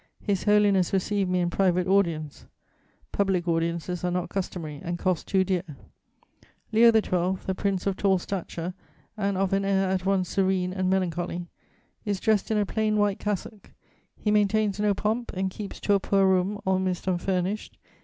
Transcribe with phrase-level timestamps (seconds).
[0.19, 2.47] His Holiness received me in private audience;
[3.11, 5.61] public audiences are not customary and cost too dear.
[6.71, 8.73] Leo XII., a prince of tall stature
[9.15, 11.45] and of an air at once serene and melancholy,
[12.03, 13.73] is dressed in a plain white cassock;
[14.17, 17.77] he maintains no pomp, and keeps to a poor room, almost unfurnished.